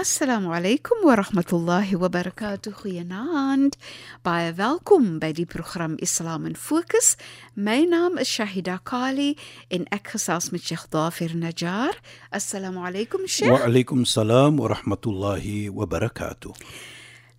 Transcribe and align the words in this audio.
Assalamu 0.00 0.48
alaykum 0.56 1.04
wa 1.04 1.14
rahmatullahi 1.14 1.92
wa 1.94 2.08
barakatuh. 2.08 2.72
Goeienaand. 2.72 3.76
Baie 4.24 4.54
welkom 4.56 5.18
by 5.20 5.28
die 5.36 5.44
program 5.44 5.98
Islam 6.00 6.46
in 6.48 6.54
Fokus. 6.56 7.18
My 7.54 7.84
naam 7.84 8.16
is 8.16 8.32
Shahida 8.32 8.78
Kali 8.80 9.36
en 9.68 9.84
ek 9.92 10.14
gesels 10.14 10.48
met 10.56 10.64
Sheikh 10.64 10.88
Dafir 10.88 11.36
Najjar. 11.36 11.92
Assalamu 12.32 12.80
alaykum 12.80 13.28
Sheikh. 13.28 13.52
Wa 13.52 13.68
alaykum 13.68 14.08
salaam 14.08 14.56
wa 14.56 14.72
rahmatullahi 14.72 15.68
wa 15.68 15.84
barakatuh. 15.84 16.56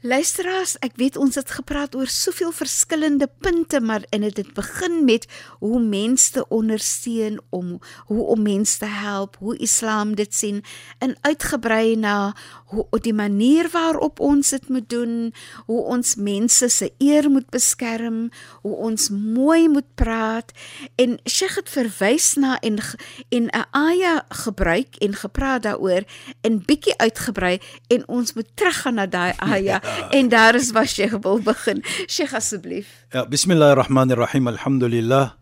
Luisteraars, 0.01 0.79
ek 0.81 0.95
weet 0.97 1.13
ons 1.21 1.35
het 1.37 1.51
gepraat 1.53 1.93
oor 1.93 2.09
soveel 2.09 2.49
verskillende 2.57 3.27
punte, 3.45 3.77
maar 3.85 4.01
en 4.09 4.23
dit 4.25 4.47
begin 4.57 5.03
met 5.05 5.27
hoe 5.59 5.77
mense 5.77 6.31
te 6.33 6.41
ondersteun 6.49 7.37
om 7.53 7.75
hoe 8.09 8.23
om 8.33 8.41
mense 8.41 8.79
te 8.81 8.89
help, 8.89 9.37
hoe 9.37 9.53
Islam 9.61 10.15
dit 10.17 10.33
sien, 10.33 10.63
en 10.97 11.13
uitgebrei 11.21 11.93
na 11.95 12.33
hoe 12.73 12.87
die 13.05 13.13
manier 13.13 13.69
waarop 13.69 14.19
ons 14.19 14.49
dit 14.49 14.69
moet 14.69 14.89
doen, 14.89 15.33
hoe 15.69 15.83
ons 15.93 16.15
mense 16.15 16.69
se 16.69 16.89
eer 16.97 17.29
moet 17.29 17.49
beskerm, 17.53 18.31
hoe 18.65 18.75
ons 18.75 19.09
mooi 19.13 19.69
moet 19.69 19.93
praat 19.95 20.49
en 20.97 21.19
Sheikh 21.29 21.59
het 21.61 21.69
verwys 21.69 22.33
na 22.41 22.57
en 22.59 22.81
en 23.29 23.45
'n 23.53 23.65
aya 23.69 24.25
gebruik 24.29 24.95
en 24.97 25.13
gepraat 25.13 25.63
daaroor 25.63 26.03
en 26.41 26.63
bietjie 26.65 26.97
uitgebrei 26.97 27.59
en 27.87 28.07
ons 28.07 28.33
moet 28.33 28.49
teruggaan 28.55 28.95
na 28.97 29.05
daai 29.05 29.33
aya 29.37 29.81
en 30.09 30.29
daar 30.29 30.55
is 30.55 30.71
waar 30.71 30.87
Sheikh 30.87 31.15
wil 31.21 31.39
begin. 31.39 31.83
Sheikh 32.07 32.33
asseblief. 32.33 32.87
Ja, 33.09 33.25
bismillahirrahmanirrahim. 33.25 34.47
Alhamdulillah. 34.47 35.33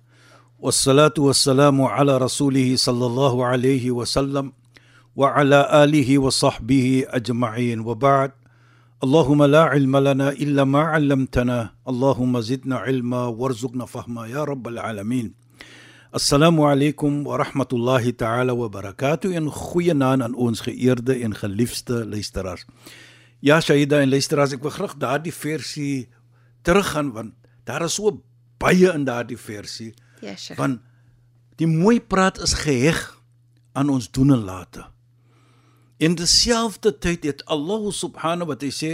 Wassalatu 0.59 1.25
wassalamu 1.29 1.87
ala 1.87 2.19
rasulih 2.19 2.75
sallallahu 2.77 3.45
alayhi 3.45 3.91
wa 3.91 4.05
sallam 4.05 4.53
wa 5.15 5.33
ala 5.35 5.63
alihi 5.83 6.17
wa 6.17 6.31
sahbihi 6.31 7.07
ajma'in. 7.11 7.83
Wa 7.83 7.95
ba'd. 7.95 8.31
اللهم 9.03 9.43
لا 9.43 9.63
علم 9.63 9.97
لنا 9.97 10.29
الا 10.29 10.63
ما 10.63 10.79
علمتنا 10.79 11.71
اللهم 11.87 12.39
زدنا 12.39 12.77
علما 12.77 13.31
وارزقنا 13.31 13.85
فهما 13.85 14.27
يا 14.27 14.43
رب 14.43 14.67
العالمين 14.67 15.33
Assalamu 16.11 16.65
alaykum 16.65 17.23
wa 17.23 17.37
rahmatullahi 17.37 18.17
ta'ala 18.17 18.55
wa 18.55 18.67
barakatuh 18.67 19.29
en 19.37 19.45
goeie 19.45 19.93
naand 19.93 20.23
aan 20.25 20.33
ons 20.33 20.57
geëerde 20.65 21.13
en 21.21 21.35
geliefde 21.37 22.01
luisteraars. 22.09 22.65
Ja, 23.39 23.61
Shaida 23.63 24.01
en 24.03 24.11
luisteraars, 24.11 24.57
ek 24.57 24.63
wil 24.65 24.73
graag 24.75 24.97
daardie 24.99 25.33
versie 25.33 26.09
teruggaan 26.67 27.13
want 27.15 27.35
daar 27.63 27.85
is 27.85 27.95
so 27.95 28.11
baie 28.59 28.89
in 28.91 29.05
daardie 29.07 29.39
versie. 29.39 29.93
Ja, 30.19 30.35
Sheikh. 30.35 30.59
Want 30.59 30.81
die 31.59 31.67
mooi 31.69 31.99
praat 32.01 32.39
is 32.43 32.57
geheg 32.65 32.99
aan 33.79 33.91
ons 33.93 34.09
doen 34.11 34.33
en 34.35 34.43
late. 34.43 34.83
In 35.99 36.15
dieselfde 36.19 36.91
tyd 36.97 37.23
het 37.27 37.45
Allah 37.47 37.87
subhanahu 37.95 38.51
wat 38.51 38.63
hy 38.63 38.73
sê 38.75 38.91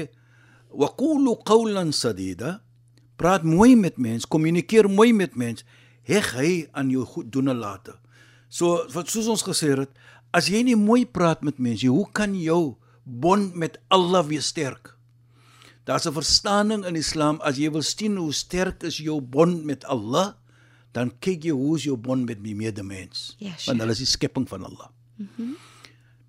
wa 0.69 0.91
qulu 0.93 1.37
qawlan 1.45 1.93
sadida 1.93 2.59
praat 3.17 3.45
mooi 3.47 3.73
met 3.79 3.97
mens, 3.97 4.27
kommunikeer 4.27 4.89
mooi 4.91 5.13
met 5.13 5.37
mens, 5.39 5.65
heg 6.05 6.33
hy 6.37 6.49
aan 6.77 6.91
jou 6.93 7.05
goed 7.07 7.31
doen 7.33 7.49
en 7.53 7.61
late. 7.61 7.95
So 8.49 8.83
wat 8.93 9.09
soos 9.09 9.29
ons 9.31 9.45
gesê 9.45 9.73
het, 9.73 9.93
as 10.35 10.51
jy 10.51 10.61
nie 10.67 10.77
mooi 10.77 11.05
praat 11.05 11.41
met 11.45 11.57
mense, 11.57 11.87
hoe 11.89 12.05
kan 12.13 12.35
jou 12.37 12.75
bond 13.05 13.55
met 13.55 13.77
Allah 13.93 14.25
weer 14.25 14.41
sterk? 14.41 14.93
Daar's 15.85 16.05
'n 16.05 16.13
verstaaning 16.13 16.85
in 16.85 16.95
Islam 16.95 17.39
as 17.41 17.57
jy 17.57 17.69
wil 17.71 17.85
sien 17.85 18.17
hoe 18.17 18.33
sterk 18.33 18.83
is 18.83 18.97
jou 18.97 19.21
bond 19.21 19.63
met 19.63 19.85
Allah, 19.85 20.33
dan 20.91 21.11
kyk 21.19 21.43
jy 21.43 21.51
hoe 21.53 21.77
is 21.77 21.83
jou 21.83 21.97
bond 21.97 22.25
met 22.25 22.43
die 22.43 22.55
medemens. 22.55 23.35
Ja, 23.37 23.53
sure. 23.57 23.65
Want 23.65 23.79
hulle 23.79 23.91
is 23.91 23.97
die 23.97 24.13
skepping 24.17 24.49
van 24.49 24.65
Allah. 24.65 24.89
Mhm. 25.17 25.29
Mm 25.37 25.55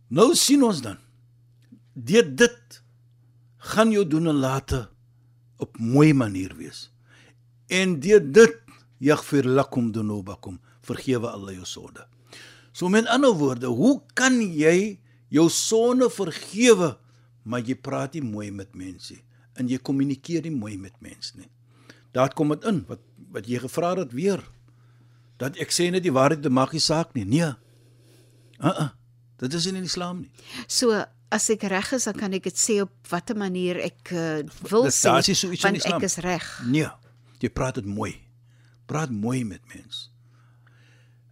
nou 0.09 0.35
sien 0.39 0.63
ons 0.63 0.81
dan 0.83 0.99
deur 1.95 2.27
dit 2.37 2.83
gaan 3.73 3.91
jou 3.91 4.05
doen 4.07 4.29
en 4.31 4.39
late 4.39 4.89
op 5.59 5.79
mooi 5.79 6.13
manier 6.15 6.53
wees. 6.57 6.91
En 7.67 7.97
deur 8.01 8.21
dit 8.21 8.55
yaghfir 9.03 9.49
lakum 9.49 9.91
dunubakum 9.93 10.61
vergewe 10.87 11.31
Allah 11.31 11.57
jou 11.57 11.67
sonde. 11.67 12.05
So 12.73 12.89
met 12.89 13.09
ander 13.09 13.33
woorde, 13.35 13.67
hoe 13.67 14.03
kan 14.15 14.39
jy 14.41 15.01
jou 15.33 15.49
sonde 15.51 16.09
vergewe 16.11 16.97
maar 17.45 17.61
jy 17.67 17.75
praat 17.75 18.15
nie 18.15 18.23
mooi 18.27 18.51
met 18.51 18.75
mense 18.75 19.15
nie 19.15 19.23
en 19.57 19.69
jy 19.73 19.79
kommunikeer 19.81 20.43
nie 20.45 20.53
mooi 20.53 20.75
met 20.77 20.93
mense 21.01 21.33
nie. 21.39 21.49
Daar 22.13 22.29
kom 22.37 22.51
dit 22.53 22.65
in 22.69 22.83
wat 22.89 23.01
wat 23.33 23.47
jy 23.49 23.59
gevra 23.63 23.95
het 23.97 24.13
weer 24.13 24.43
dat 25.41 25.57
ek 25.61 25.73
sê 25.73 25.87
net 25.93 26.03
die 26.05 26.13
waarheid 26.13 26.43
te 26.45 26.51
maak 26.53 26.73
nie 26.77 26.81
saak 26.85 27.15
nie. 27.17 27.25
Nee. 27.25 27.53
Uh 28.61 28.69
uh. 28.69 28.89
Dit 29.41 29.55
is 29.57 29.65
nie 29.69 29.81
in 29.81 29.89
Islam 29.89 30.21
nie. 30.25 30.31
So 30.69 30.93
as 31.33 31.49
ek 31.53 31.65
reg 31.69 31.91
is, 31.97 32.05
dan 32.05 32.17
kan 32.21 32.33
ek 32.37 32.45
dit 32.49 32.57
sê 32.61 32.79
op 32.85 32.93
watter 33.11 33.37
manier 33.37 33.81
ek 33.85 34.13
uh, 34.13 34.43
wil 34.71 34.87
Dit- 34.87 34.95
sê. 34.97 35.09
daar 35.11 35.25
is 35.29 35.41
so 35.41 35.51
iets 35.51 35.65
in 35.65 35.71
want 35.73 35.81
Islam. 35.83 35.99
ek 36.01 36.05
is 36.09 36.17
reg. 36.25 36.47
Nee. 36.69 36.89
Jy 37.41 37.49
praat 37.53 37.75
dit 37.81 37.85
mooi. 37.89 38.15
Praat 38.87 39.11
mooi 39.11 39.43
met 39.45 39.61
mense. 39.75 40.09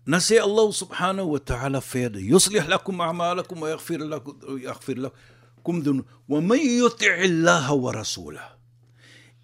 Wa 0.06 1.38
ta'ala 1.38 1.80
verder: 1.80 2.20
"Yuslih 2.20 2.66
lakum 2.68 3.00
a'malakum 3.00 3.60
wa 3.60 3.68
yaghfir 3.68 3.98
lakum 3.98 4.36
yaghfir 4.60 4.96
lakum 4.98 5.82
dun 5.82 6.04
wa 6.28 6.40
may 6.40 6.60
yuti' 6.60 7.08
Allah 7.08 7.72
wa 7.72 7.92
rasulahu." 7.92 8.52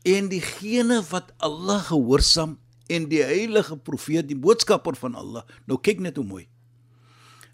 En 0.04 0.28
diegene 0.28 1.02
wat 1.10 1.32
Allah 1.38 1.80
gehoorsaam 1.84 2.58
en 2.88 3.08
die 3.08 3.22
heilige 3.22 3.76
profeet, 3.76 4.28
die 4.28 4.36
boodskapper 4.36 4.96
van 4.96 5.14
Allah. 5.14 5.44
Nou 5.66 5.78
kyk 5.78 6.00
net 6.00 6.16
hoe 6.16 6.24
mooi. 6.24 6.48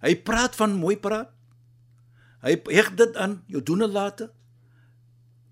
Hy 0.03 0.15
praat 0.23 0.55
van 0.57 0.75
mooi 0.79 0.97
praat. 0.97 1.31
Hy 2.43 2.55
heg 2.71 2.95
dit 2.95 3.17
aan 3.17 3.43
jou 3.51 3.63
doen 3.63 3.83
en 3.83 3.91
late 3.91 4.31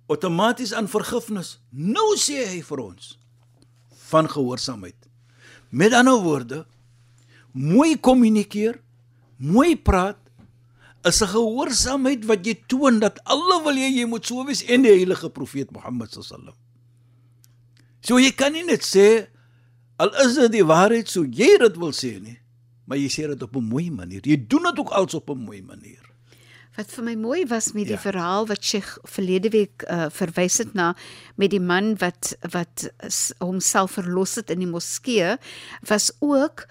outomaties 0.06 0.72
aan 0.72 0.88
vergifnis. 0.88 1.58
Nou 1.70 2.14
sê 2.20 2.44
hy 2.48 2.60
vir 2.64 2.82
ons 2.82 3.14
van 4.10 4.28
gehoorsaamheid. 4.28 5.08
Met 5.74 5.96
ander 5.96 6.20
woorde, 6.22 6.64
mooi 7.54 7.94
kommunikeer, 8.02 8.80
mooi 9.38 9.76
praat 9.76 10.18
is 11.04 11.20
'n 11.22 11.28
gehoorsaamheid 11.28 12.24
wat 12.26 12.46
jy 12.46 12.54
toon 12.66 12.98
dat 12.98 13.20
alle 13.24 13.62
wil 13.62 13.76
jy 13.76 13.90
jy 14.00 14.06
moet 14.06 14.26
so 14.26 14.44
wees 14.44 14.64
en 14.64 14.82
die 14.82 14.90
heilige 14.90 15.30
profeet 15.30 15.70
Mohammed 15.70 16.10
sallam. 16.12 16.54
So 18.00 18.18
jy 18.18 18.32
kan 18.32 18.52
nie 18.52 18.64
net 18.64 18.82
sê 18.82 19.26
al 19.98 20.10
is 20.24 20.34
dit 20.36 20.52
die 20.52 20.64
waarheid 20.64 21.08
so 21.08 21.24
jy 21.24 21.58
dit 21.58 21.76
wil 21.76 21.92
sê 21.92 22.20
nie, 22.20 22.38
maar 22.86 22.98
jy 22.98 23.08
sê 23.08 23.28
dit 23.28 23.42
op 23.42 23.56
'n 23.56 23.68
mooi 23.68 23.90
manier. 23.90 24.20
Jy 24.24 24.46
doen 24.48 24.62
dit 24.62 24.78
ook 24.78 24.90
als 24.90 25.14
op 25.14 25.30
'n 25.30 25.38
mooi 25.44 25.62
manier. 25.62 26.02
Wat 26.76 26.90
vir 26.90 27.04
my 27.04 27.14
mooi 27.14 27.46
was 27.46 27.72
met 27.72 27.86
die 27.86 27.92
Ja. 27.94 27.98
verhaal 28.00 28.46
wat 28.46 28.64
Sheikh 28.64 28.98
verlede 29.04 29.48
week 29.50 29.84
uh, 29.88 30.06
verwys 30.10 30.58
het 30.58 30.74
na 30.74 30.96
met 31.36 31.50
die 31.50 31.60
man 31.60 31.96
wat 31.98 32.36
wat 32.50 32.90
homself 33.38 33.92
verlos 33.92 34.34
het 34.34 34.50
in 34.50 34.58
die 34.58 34.66
moskee 34.66 35.36
was 35.86 36.10
ook 36.18 36.66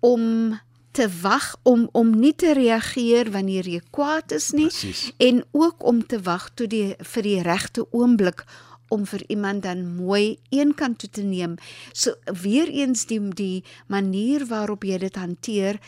om 0.00 0.58
te 0.96 1.08
wag 1.22 1.56
om 1.62 1.88
om 1.92 2.10
nie 2.20 2.34
te 2.34 2.52
reageer 2.56 3.30
wanneer 3.30 3.66
jy 3.68 3.80
kwaad 3.90 4.32
is 4.32 4.50
nie 4.52 4.66
Presies. 4.70 5.12
en 5.18 5.44
ook 5.52 5.84
om 5.84 6.06
te 6.06 6.20
wag 6.22 6.50
tot 6.54 6.70
die 6.70 6.94
vir 7.00 7.22
die 7.22 7.42
regte 7.42 7.86
oomblik 7.92 8.44
om 8.88 9.04
vir 9.06 9.22
iemand 9.28 9.62
dan 9.62 9.96
mooi 9.96 10.38
eenkant 10.54 10.98
toe 10.98 11.08
te 11.10 11.22
neem. 11.22 11.56
So 11.92 12.14
weer 12.42 12.68
eens 12.70 13.06
die 13.06 13.18
die 13.34 13.64
manier 13.88 14.46
waarop 14.46 14.84
jy 14.84 14.98
dit 14.98 15.16
hanteer, 15.16 15.80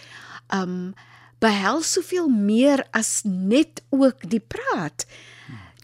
um 0.52 0.94
behels 1.38 1.92
soveel 1.92 2.28
meer 2.28 2.82
as 2.90 3.20
net 3.24 3.82
ook 3.94 4.26
die 4.30 4.40
praat. 4.42 5.06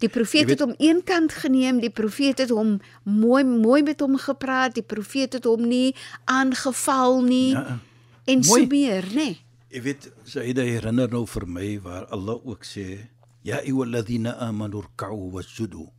Die 0.00 0.09
profeet 0.09 0.47
weet- 0.49 0.59
het 0.59 0.61
hom 0.61 0.75
eenkant 0.79 1.32
geneem, 1.32 1.79
die 1.81 1.91
profeet 1.91 2.38
het 2.38 2.50
hom 2.50 2.81
mooi 3.05 3.44
mooi 3.44 3.82
met 3.82 4.00
hom 4.00 4.19
gepraat, 4.19 4.75
die 4.75 4.82
profeet 4.82 5.32
het 5.32 5.44
hom 5.44 5.69
nie 5.69 5.94
aangeval 6.25 7.23
nie 7.23 7.50
Ja. 7.53 7.79
En 8.26 8.44
so 8.44 8.56
Mooi. 8.56 8.67
meer, 8.67 9.05
nê? 9.12 9.15
Nee. 9.15 9.41
Jy 9.75 9.81
weet, 9.82 10.06
Saida 10.25 10.62
herinner 10.62 11.11
nou 11.11 11.25
vir 11.26 11.47
my 11.50 11.69
waar 11.82 12.06
Allah 12.15 12.38
ook 12.38 12.62
sê 12.65 13.09
Ya 13.44 13.59
ayyuhalladhina 13.61 14.38
amanu 14.41 14.81
rka'u 14.87 15.35
wasjudu 15.35 15.91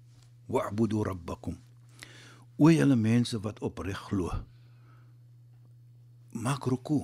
wa'budu 0.50 1.04
rabbakum. 1.04 1.58
O 2.58 2.72
julle 2.72 2.96
mense 2.96 3.38
wat 3.38 3.60
opreg 3.62 4.00
glo. 4.10 4.32
Maak 6.34 6.66
ruku. 6.66 7.04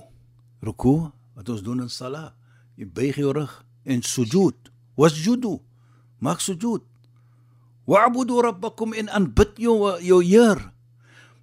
Ruku 0.62 1.12
wat 1.36 1.48
ons 1.48 1.62
doen 1.62 1.84
in 1.84 1.88
salat. 1.92 2.34
Jy 2.74 2.88
buig 2.90 3.20
jou 3.20 3.30
rug 3.32 3.52
en 3.84 4.02
sujud. 4.02 4.56
Wasjudu. 4.98 5.60
Maak 6.18 6.40
sujud. 6.40 6.82
Wa'budu 7.86 8.42
rabbakum 8.42 8.94
in 8.94 9.10
aanbid 9.14 9.58
jou 9.62 9.94
jou 10.02 10.22
Heer. 10.24 10.72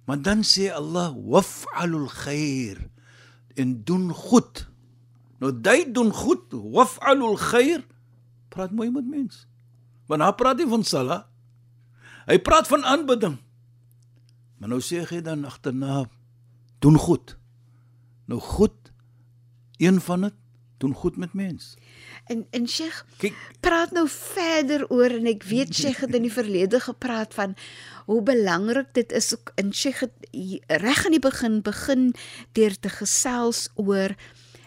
Maar 0.04 0.20
dan 0.20 0.42
sê 0.44 0.68
Allah 0.68 1.14
waf'alul 1.14 2.08
khair 2.10 2.90
en 3.60 3.76
doen 3.84 4.08
goed. 4.14 4.64
Nou 5.40 5.52
jy 5.52 5.84
doen 5.92 6.12
goed, 6.14 6.52
waf'alul 6.52 7.36
khair. 7.40 7.84
Praat 8.52 8.72
mooi 8.74 8.90
met 8.92 9.06
mens. 9.06 9.44
Want 10.10 10.24
hy 10.24 10.32
praat 10.36 10.60
nie 10.60 10.68
van 10.70 10.84
sala. 10.84 11.22
Hy 12.28 12.38
praat 12.44 12.68
van 12.70 12.84
aanbidding. 12.84 13.38
Maar 14.60 14.72
nou 14.74 14.80
sê 14.84 15.04
hy 15.08 15.20
dan 15.24 15.46
agterna 15.48 16.04
doen 16.84 16.98
goed. 17.00 17.36
Nou 18.28 18.40
goed 18.40 18.92
een 19.80 20.00
van 20.00 20.28
dit 20.28 20.36
doen 20.80 20.94
goed 20.96 21.16
met 21.20 21.32
mens. 21.36 21.74
En 22.26 22.46
en 22.50 22.68
Sheikh, 22.68 23.02
Kyk, 23.20 23.36
praat 23.60 23.92
nou 23.92 24.06
verder 24.08 24.86
oor 24.88 25.12
en 25.20 25.26
ek 25.30 25.44
weet 25.48 25.74
Sheikh 25.76 26.00
het 26.06 26.14
in 26.16 26.24
die 26.24 26.32
verlede 26.32 26.80
gepraat 26.80 27.34
van 27.36 27.54
hoe 28.08 28.22
belangrik 28.24 28.88
dit 28.96 29.12
is 29.12 29.32
ook 29.36 29.52
in 29.60 29.74
Sheikh 29.76 30.02
reg 30.66 31.04
aan 31.04 31.16
die 31.16 31.22
begin 31.22 31.60
begin 31.62 32.12
deur 32.56 32.76
te 32.80 32.88
gesels 32.88 33.68
oor 33.74 34.16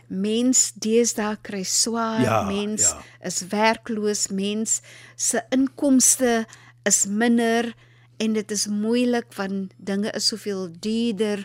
mens 0.07 0.71
deesdae 0.77 1.37
kry 1.41 1.63
swaar, 1.65 2.21
Ja, 2.21 2.41
mens 2.45 2.91
ja. 2.91 3.01
is 3.25 3.41
werkloos, 3.49 4.27
mens 4.29 4.81
se 5.15 5.41
inkomste 5.49 6.45
is 6.85 7.05
minder 7.09 7.73
en 8.23 8.37
dit 8.37 8.51
is 8.55 8.67
moeilik 8.71 9.33
want 9.37 9.73
dinge 9.77 10.11
is 10.15 10.27
soveel 10.31 10.67
duurder 10.79 11.43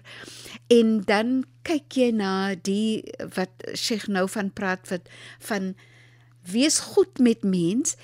en 0.73 1.01
dan 1.09 1.43
kyk 1.67 1.99
jy 2.01 2.11
na 2.15 2.33
die 2.55 3.03
wat 3.37 3.67
Sheikh 3.75 4.07
nou 4.13 4.27
van 4.31 4.53
praat 4.55 4.87
wat 4.93 5.11
van 5.51 5.75
wees 6.49 6.79
goed 6.95 7.19
met 7.19 7.43
mens 7.45 7.97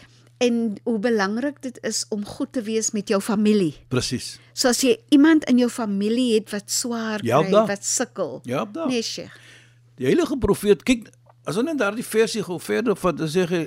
en 0.42 0.76
hoe 0.84 0.98
belangrik 0.98 1.60
dit 1.62 1.78
is 1.86 2.04
om 2.12 2.24
goed 2.26 2.52
te 2.52 2.62
wees 2.62 2.90
met 2.90 3.08
jou 3.08 3.20
familie. 3.22 3.74
presies. 3.88 4.34
So 4.52 4.68
as 4.68 4.82
jy 4.84 4.96
iemand 5.14 5.46
in 5.50 5.58
jou 5.62 5.70
familie 5.70 6.34
het 6.34 6.50
wat 6.52 6.70
swaar 6.70 7.22
kry, 7.22 7.50
wat 7.50 7.84
sukkel. 7.86 8.40
Ja, 8.44 8.64
da. 8.64 8.86
Nee, 8.90 9.02
Sheikh. 9.02 9.32
Die 9.94 10.06
heilige 10.06 10.36
profeet, 10.38 10.82
kyk, 10.82 11.08
as 11.46 11.56
ons 11.56 11.68
net 11.70 11.78
daardie 11.78 12.04
versie 12.04 12.42
gou 12.42 12.58
verder 12.60 12.98
vat, 12.98 13.16
dan 13.16 13.30
sê 13.30 13.46
hy 13.48 13.62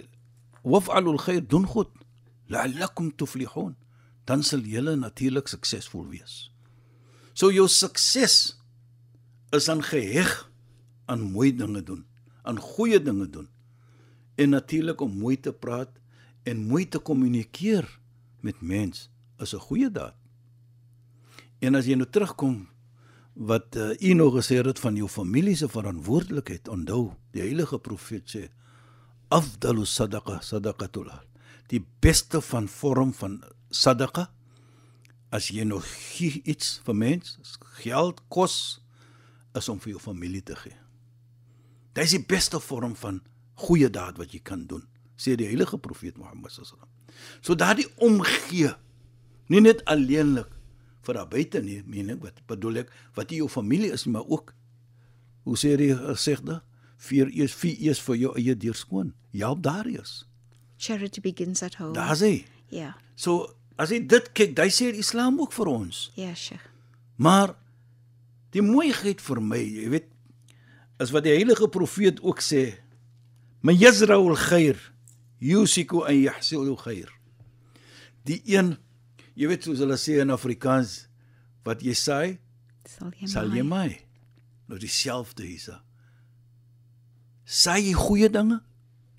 waf'alul 0.68 1.20
khair 1.24 1.42
doen 1.48 1.66
goed 1.66 1.92
la'allakum 2.52 3.14
tuflihun. 3.16 3.76
Dan 4.28 4.44
sal 4.44 4.66
julle 4.68 4.98
natuurlik 5.00 5.48
suksesvol 5.48 6.10
wees. 6.12 6.50
So 7.38 7.52
jou 7.54 7.68
sukses 7.72 8.58
is 9.56 9.70
aan 9.72 9.84
geheg 9.86 10.32
aan 11.08 11.24
mooi 11.32 11.54
dinge 11.56 11.84
doen, 11.84 12.04
aan 12.44 12.60
goeie 12.60 13.00
dinge 13.00 13.30
doen. 13.30 13.48
En 14.36 14.50
natuurlik 14.50 15.02
om 15.02 15.14
mooi 15.18 15.38
te 15.40 15.54
praat 15.54 15.94
en 16.44 16.68
mooi 16.68 16.88
te 16.88 17.00
kommunikeer 17.00 17.88
met 18.44 18.62
mens 18.62 19.10
is 19.40 19.54
'n 19.54 19.66
goeie 19.70 19.92
daad. 19.92 20.16
En 21.60 21.76
as 21.76 21.86
jy 21.86 21.96
nou 21.96 22.10
terugkom 22.10 22.68
wat 23.34 23.76
uh, 23.76 23.94
u 24.00 24.14
nog 24.14 24.34
gesê 24.34 24.58
het 24.66 24.80
van 24.80 24.96
jou 24.96 25.08
familie 25.08 25.56
se 25.56 25.70
verantwoordelikheid, 25.70 26.68
onthou, 26.68 27.14
die 27.32 27.42
heilige 27.42 27.80
profeet 27.80 28.30
sê 28.30 28.50
afdalu 29.28 29.86
sadaqa 29.86 30.42
sadaqatul. 30.42 31.10
Die 31.68 31.86
beste 32.00 32.42
van 32.42 32.68
vorm 32.68 33.14
van 33.14 33.44
sadaqa 33.70 34.28
as 35.34 35.50
jy 35.52 35.66
nog 35.68 35.86
gee 36.16 36.42
iets 36.48 36.78
vir 36.88 36.96
mens, 36.96 37.38
geld, 37.82 38.22
kos 38.32 38.80
is 39.58 39.68
om 39.70 39.80
vir 39.84 39.96
jou 39.96 40.02
familie 40.02 40.44
te 40.46 40.56
gee. 40.56 40.76
Dit 41.98 42.06
is 42.06 42.16
die 42.16 42.26
beste 42.30 42.62
vorm 42.64 42.96
van 42.96 43.20
goeie 43.66 43.90
daad 43.90 44.20
wat 44.22 44.36
jy 44.36 44.40
kan 44.46 44.68
doen, 44.70 44.86
sê 45.18 45.36
die 45.36 45.50
heilige 45.50 45.80
profeet 45.82 46.18
Mohammed 46.20 46.54
sallam. 46.54 46.88
So 47.42 47.58
daardie 47.58 47.88
omgee, 48.04 48.76
nie 49.50 49.64
net 49.64 49.84
alleenlik 49.90 50.52
vir 51.08 51.18
daar 51.18 51.30
buite 51.32 51.62
nie, 51.64 51.82
meen 51.88 52.12
ek, 52.14 52.22
wat 52.24 52.40
bedoel 52.48 52.84
ek, 52.84 52.94
wat 53.16 53.32
nie 53.32 53.42
jou 53.42 53.50
familie 53.52 53.94
is 53.96 54.06
maar 54.12 54.28
ook 54.28 54.54
hoe 55.48 55.56
sê 55.60 55.74
die 55.80 55.94
gesegde, 55.96 56.60
vier 57.08 57.30
eers 57.32 57.56
vier 57.56 57.80
eers 57.88 58.02
vir 58.04 58.18
jou 58.20 58.34
eie 58.40 58.56
deur 58.60 58.76
skoon. 58.76 59.14
Help 59.38 59.62
daar 59.64 59.88
eers. 59.88 60.26
Charity 60.78 61.22
begins 61.22 61.64
at 61.64 61.78
home. 61.80 61.96
Daar's 61.96 62.22
hy. 62.26 62.46
Ja. 62.74 62.96
So 63.16 63.57
as 63.78 63.94
jy 63.94 64.02
dit 64.10 64.30
kyk, 64.34 64.58
jy 64.58 64.70
sê 64.74 64.90
Islam 64.98 65.40
ook 65.42 65.54
vir 65.54 65.70
ons. 65.72 66.08
Ja, 66.18 66.34
Sheikh. 66.36 66.64
Maar 67.18 67.56
die 68.54 68.64
mooiheid 68.66 69.22
vir 69.22 69.42
my, 69.42 69.60
jy 69.62 69.90
weet, 69.94 70.10
is 71.02 71.14
wat 71.14 71.28
die 71.28 71.36
heilige 71.36 71.70
profeet 71.70 72.22
ook 72.26 72.42
sê, 72.42 72.78
"Man 73.62 73.78
yazra'ul 73.78 74.36
khair 74.36 74.78
yusiku 75.40 76.04
an 76.06 76.16
yahsilu 76.16 76.76
khair." 76.76 77.10
Die 78.26 78.42
een, 78.46 78.78
jy 79.36 79.48
weet 79.48 79.64
soos 79.64 79.80
hulle 79.80 79.98
sê 79.98 80.22
in 80.22 80.30
Afrikaans, 80.30 81.08
wat 81.64 81.82
jy 81.82 81.94
saai, 81.94 82.40
Sal 82.88 83.12
jy 83.20 83.28
sal 83.28 83.52
jy 83.54 83.64
maai. 83.64 84.00
Nou 84.68 84.80
dieselfde 84.80 85.44
hierse. 85.44 85.76
Saai 87.46 87.82
jy 87.90 87.94
goeie 87.94 88.30
dinge, 88.30 88.62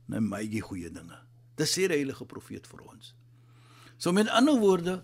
nou 0.08 0.20
my 0.20 0.43
jy 0.43 0.60
goeie 0.60 0.90
dinge. 0.90 1.19
Dis 1.56 1.72
sê 1.76 1.88
die 1.88 1.96
heilige 1.96 2.25
profeet 2.25 2.66
vir 2.66 2.81
ons. 2.81 3.14
So 3.99 4.15
met 4.15 4.31
ander 4.31 4.59
woorde, 4.59 5.00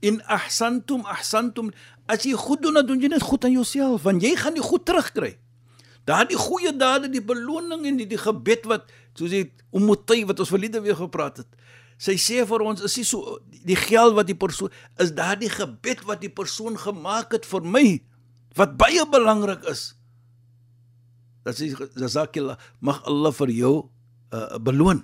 in 0.00 0.22
ahsantum 0.30 1.04
ahsantum, 1.04 1.72
as 2.08 2.24
jy 2.24 2.36
goed 2.38 2.62
doen, 2.64 2.80
doen 2.86 3.02
jy 3.02 3.10
net 3.12 3.24
goed 3.24 3.44
aan 3.44 3.56
jouself, 3.56 4.06
want 4.06 4.24
jy 4.24 4.34
gaan 4.38 4.56
die 4.56 4.64
goed 4.64 4.86
terugkry. 4.88 5.34
Daardie 6.08 6.38
goeie 6.40 6.72
dade, 6.72 7.10
die 7.12 7.22
beloning 7.24 7.84
en 7.90 7.98
die, 8.00 8.06
die 8.08 8.20
gebed 8.20 8.64
wat 8.70 8.88
soos 9.18 9.34
die 9.34 9.48
Ummutay 9.76 10.22
wat 10.24 10.38
ons 10.40 10.48
verlede 10.48 10.80
weer 10.80 10.96
gepraat 10.96 11.42
het. 11.42 11.48
Sy 12.00 12.14
sê 12.22 12.44
vir 12.48 12.62
ons 12.64 12.80
is 12.86 12.94
nie 12.96 13.04
so 13.04 13.36
die 13.66 13.76
geld 13.76 14.14
wat 14.16 14.28
die 14.30 14.38
persoon 14.38 14.72
is 15.02 15.10
daardie 15.16 15.50
gebed 15.52 16.04
wat 16.08 16.22
die 16.22 16.32
persoon 16.32 16.78
gemaak 16.78 17.34
het 17.34 17.48
vir 17.50 17.66
my 17.66 17.84
wat 18.56 18.78
baie 18.80 19.04
belangrik 19.10 19.66
is. 19.68 19.90
Dat 21.44 21.58
sy 21.58 21.72
jazakillah 21.74 22.56
mag 22.80 23.02
Allah 23.10 23.34
vir 23.42 23.52
jou 23.52 23.74
uh, 23.82 24.56
beloon. 24.62 25.02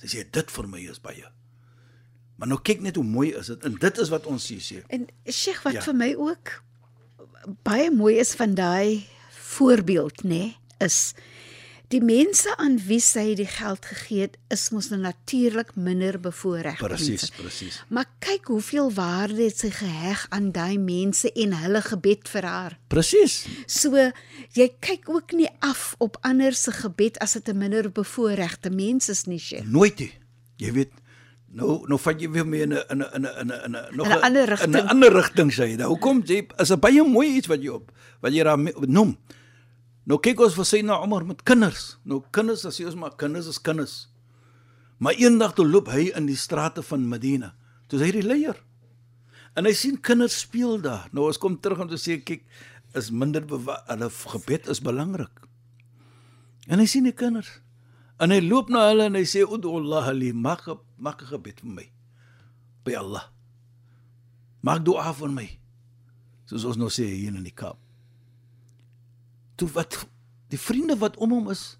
Sy 0.00 0.14
sê 0.14 0.24
dit 0.24 0.56
vir 0.56 0.70
my 0.70 0.86
is 0.88 1.02
baie. 1.02 1.26
Maar 2.40 2.48
nou 2.48 2.60
kyk 2.64 2.80
net 2.80 2.96
hoe 2.96 3.04
mooi 3.04 3.34
is 3.36 3.50
dit 3.52 3.64
en 3.68 3.74
dit 3.82 3.98
is 4.00 4.08
wat 4.08 4.26
ons 4.30 4.46
hier 4.48 4.62
sê. 4.64 4.78
En 4.88 5.04
Sheikh 5.28 5.60
wat 5.66 5.76
Ja. 5.76 5.82
vir 5.84 5.94
my 5.94 6.14
ook 6.16 6.62
baie 7.62 7.90
mooi 7.90 8.16
is 8.18 8.32
van 8.34 8.54
daai 8.54 9.04
voorbeeld 9.30 10.22
nê 10.24 10.28
nee, 10.28 10.56
is 10.78 11.12
die 11.90 12.00
mense 12.00 12.52
aan 12.56 12.78
wie 12.86 13.00
sy 13.00 13.34
die 13.34 13.48
geld 13.50 13.84
gegee 13.84 14.20
het 14.20 14.36
is 14.48 14.70
mos 14.70 14.88
nou 14.92 15.00
natuurlik 15.02 15.74
minder 15.76 16.20
bevoorregte 16.22 16.86
Presies, 16.86 17.30
presies. 17.34 17.80
Maar 17.88 18.06
kyk 18.22 18.46
hoeveel 18.46 18.92
waarde 18.94 19.42
het 19.42 19.58
sy 19.58 19.70
geheg 19.74 20.26
aan 20.30 20.52
daai 20.54 20.78
mense 20.78 21.32
en 21.32 21.52
hulle 21.60 21.82
gebed 21.82 22.28
vir 22.28 22.46
haar. 22.46 22.78
Presies. 22.88 23.42
So 23.66 24.06
jy 24.56 24.68
kyk 24.80 25.10
ook 25.10 25.32
nie 25.36 25.50
af 25.60 25.94
op 25.98 26.16
ander 26.22 26.54
se 26.54 26.72
gebed 26.72 27.18
as 27.18 27.32
dit 27.32 27.48
'n 27.48 27.58
minder 27.58 27.90
bevoorregte 27.92 28.70
mens 28.70 29.08
is 29.08 29.24
nie, 29.26 29.38
Sheikh. 29.38 29.66
Nooit 29.66 29.98
nie. 29.98 30.12
Jy 30.56 30.72
weet 30.72 30.92
nou 31.50 31.80
nou 31.88 31.98
vat 31.98 32.20
jy 32.20 32.28
weer 32.30 32.46
mee 32.46 32.62
in 32.62 32.72
'n 32.72 32.82
in 32.90 33.00
'n 33.02 33.08
in 33.14 33.24
'n 33.26 33.50
in 33.64 33.74
'n 33.76 33.96
nog 33.96 34.06
'n 34.08 34.22
ander 34.22 34.46
rigting. 34.48 34.74
In 34.74 34.84
'n 34.84 34.88
ander 34.88 35.12
rigting 35.12 35.50
sê 35.52 35.66
jy. 35.70 35.76
Nou 35.76 35.88
hoekom 35.88 36.22
jy 36.24 36.46
is 36.58 36.70
'n 36.70 36.78
baie 36.80 37.02
mooi 37.04 37.36
iets 37.36 37.46
wat 37.48 37.62
jy 37.62 37.68
op 37.68 37.92
wat 38.20 38.32
jy 38.32 38.42
daar 38.44 38.58
noem. 38.86 39.16
Nou 40.06 40.18
kyk 40.20 40.40
ons 40.40 40.54
vir 40.54 40.64
sy 40.64 40.80
na 40.82 40.98
Omar 41.00 41.24
met 41.26 41.42
kinders. 41.42 41.98
Nou 42.04 42.22
kinders 42.30 42.64
as 42.64 42.78
jy 42.78 42.86
ons 42.86 42.94
maar 42.94 43.16
kinders 43.16 43.46
is 43.46 43.58
kinders. 43.60 44.08
Maar 44.98 45.14
eendag 45.14 45.54
toe 45.54 45.66
loop 45.66 45.88
hy 45.88 46.12
in 46.16 46.26
die 46.26 46.36
strate 46.36 46.82
van 46.82 47.08
Medina. 47.08 47.54
Toe 47.88 47.98
is 48.00 48.04
hy 48.06 48.12
die 48.12 48.22
leier. 48.26 48.56
En 49.56 49.64
hy 49.64 49.72
sien 49.72 50.00
kinders 50.00 50.38
speel 50.40 50.80
daar. 50.80 51.08
Nou 51.12 51.26
ons 51.26 51.38
kom 51.38 51.60
terug 51.60 51.78
om 51.80 51.88
te 51.88 51.96
sê 51.98 52.22
kyk 52.22 52.42
is 52.94 53.10
minder 53.10 53.42
hulle 53.86 54.10
gebed 54.10 54.68
is 54.68 54.80
belangrik. 54.80 55.30
En 56.68 56.78
hy 56.78 56.86
sien 56.86 57.04
die 57.04 57.12
kinders. 57.16 57.60
En 58.20 58.30
hy 58.30 58.40
loop 58.40 58.68
na 58.68 58.88
hulle 58.90 59.04
en 59.08 59.14
hy 59.14 59.24
sê 59.24 59.40
ud'u 59.46 59.76
Allah 59.80 60.12
li 60.12 60.32
'n- 60.32 60.78
maak 61.00 61.22
'n 61.22 61.26
gebed 61.26 61.60
vir 61.60 61.70
my. 61.70 61.86
By 62.84 62.94
Allah. 62.94 63.32
Maak 64.62 64.84
dua 64.84 65.12
vir 65.12 65.28
my. 65.28 65.48
Soos 66.46 66.64
ons 66.64 66.76
nou 66.76 66.88
sê 66.88 67.04
hier 67.04 67.34
in 67.34 67.44
die 67.44 67.54
Kaap. 67.54 67.78
Toe 69.56 69.68
wat 69.68 70.06
die 70.48 70.58
vriende 70.58 70.96
wat 70.98 71.16
om 71.16 71.30
hom 71.30 71.50
is 71.50 71.78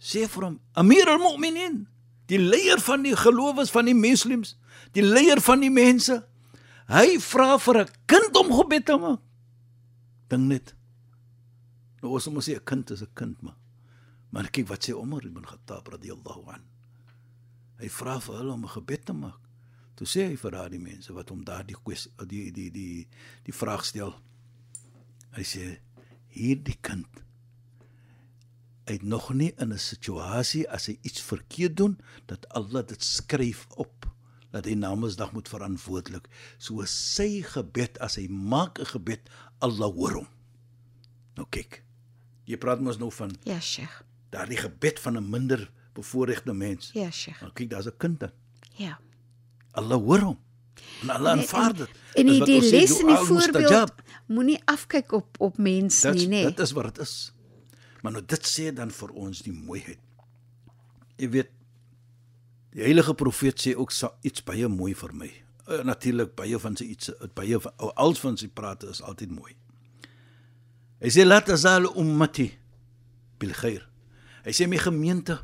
sê 0.00 0.26
vir 0.28 0.44
hom 0.44 0.60
Amir 0.74 1.08
al-Mu'minin, 1.08 1.86
die 2.26 2.38
leier 2.38 2.80
van 2.80 3.02
die 3.02 3.16
gelowiges 3.16 3.70
van 3.70 3.84
die 3.84 3.94
moslems, 3.94 4.56
die 4.92 5.04
leier 5.04 5.40
van 5.40 5.60
die 5.60 5.70
mense. 5.70 6.26
Hy 6.88 7.18
vra 7.20 7.58
vir 7.58 7.80
'n 7.84 7.88
kind 8.06 8.36
om 8.36 8.52
gebed 8.52 8.86
te 8.86 8.96
maak. 8.96 9.20
Dink 10.28 10.46
net. 10.48 10.74
Nou 12.02 12.14
ons 12.14 12.28
moet 12.28 12.44
sê 12.44 12.56
'n 12.56 12.64
kind 12.64 12.90
is 12.90 13.02
'n 13.02 13.14
kind 13.14 13.42
maar. 13.42 13.56
Maar 14.30 14.50
kyk 14.50 14.68
wat 14.68 14.84
sê 14.84 14.94
Omar 14.94 15.24
ibn 15.24 15.42
Khattab 15.42 15.88
radhiyallahu 15.88 16.48
an. 16.48 16.62
Hy 17.80 17.88
vra 17.88 18.18
vir 18.20 18.34
hulle 18.36 18.52
om 18.52 18.64
'n 18.64 18.68
gebed 18.76 19.04
te 19.06 19.12
maak. 19.12 19.38
Toe 19.96 20.06
sê 20.06 20.28
hy 20.28 20.36
vir 20.36 20.50
daardie 20.50 20.80
mense 20.80 21.12
wat 21.12 21.28
hom 21.28 21.44
daardie 21.44 21.76
kwessie 21.84 22.12
die 22.26 22.50
die 22.52 22.70
die 22.70 23.08
die 23.44 23.52
vraag 23.52 23.84
stel. 23.84 24.14
Hy 25.36 25.42
sê 25.42 25.80
hierdie 26.28 26.78
kind 26.80 27.06
hy 28.90 28.96
het 28.98 29.02
nog 29.06 29.30
nie 29.32 29.52
in 29.62 29.72
'n 29.72 29.78
situasie 29.78 30.64
as 30.68 30.86
hy 30.86 30.98
iets 31.02 31.22
verkeerd 31.22 31.76
doen 31.76 31.98
dat 32.26 32.48
Allah 32.48 32.82
dit 32.86 33.02
skryf 33.04 33.66
op 33.76 34.06
dat 34.50 34.64
hy 34.64 34.74
namensdag 34.74 35.32
moet 35.32 35.48
verantwoordelik. 35.48 36.26
So 36.58 36.84
sy 36.84 37.42
gebed 37.42 37.98
as 38.00 38.16
hy 38.16 38.26
maak 38.28 38.80
'n 38.80 38.86
gebed, 38.86 39.20
Allah 39.60 39.92
hoor 39.94 40.12
hom. 40.14 40.28
Nou 41.36 41.46
kyk. 41.50 41.84
Jy 42.46 42.56
praat 42.56 42.80
mos 42.80 42.98
nou 42.98 43.10
van 43.12 43.30
Ja, 43.44 43.60
Sheikh. 43.60 44.02
daardie 44.30 44.56
gebed 44.58 44.98
van 45.00 45.16
'n 45.16 45.30
minder 45.30 45.70
bevoorregte 46.00 46.52
mens. 46.54 46.90
Ja, 46.96 47.10
Sheikh. 47.10 47.40
Nou 47.44 47.52
kyk, 47.52 47.70
daar's 47.70 47.86
'n 47.86 47.96
kind 47.98 48.20
dan. 48.20 48.32
Ja. 48.76 48.98
Allah 49.72 49.98
hoor 50.02 50.18
hom. 50.20 50.38
En 51.02 51.10
Allah 51.10 51.34
Nee, 51.36 51.42
aanvaar 51.44 51.74
dit. 51.76 51.88
En 52.14 52.26
Dis 52.26 52.36
die, 52.36 52.44
die 52.44 52.54
ons 52.56 52.66
sê, 52.66 52.70
les 52.80 52.98
in 53.00 53.06
die 53.06 53.16
voorbeeld 53.16 53.92
moenie 54.26 54.60
afkyk 54.64 55.12
op 55.12 55.36
op 55.38 55.58
mense 55.58 56.10
Dit 56.12 56.28
nie, 56.28 56.28
nê. 56.28 56.42
dit 56.48 56.58
is 56.60 56.72
wat 56.72 56.84
dit 56.94 56.98
is. 57.04 57.32
Maar 58.02 58.12
nou 58.12 58.24
dit 58.26 58.46
sê 58.46 58.72
dan 58.74 58.90
vir 58.90 59.10
ons 59.12 59.42
die 59.42 59.52
mooiheid. 59.52 59.98
Jy 61.16 61.28
weet 61.30 61.50
die 62.72 62.82
heilige 62.82 63.14
profeet 63.14 63.60
sê 63.60 63.74
ook 63.76 63.90
sa- 63.92 64.14
iets 64.22 64.42
baie 64.44 64.68
mooi 64.68 64.94
vir 64.94 65.12
my. 65.14 65.30
Uh, 65.68 65.82
Natuurlik 65.84 66.34
baie 66.34 66.58
van 66.58 66.76
sy 66.76 66.84
iets 66.84 67.10
baie 67.34 67.60
van 67.60 67.72
als 67.94 68.20
van 68.20 68.36
sy 68.36 68.48
prate 68.48 68.88
is 68.88 69.02
altyd 69.02 69.30
mooi. 69.30 69.54
Hy 71.00 71.08
sê 71.08 71.24
la 71.26 71.40
tazal 71.40 71.86
ummati 71.96 72.50
bil 73.38 73.52
khair. 73.52 73.86
Hy 74.44 74.52
sê 74.52 74.66
my 74.68 74.76
gemeente 74.78 75.38